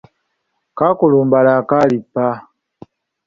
Kaakulumbala 0.77 1.53
kaalippa. 1.69 2.25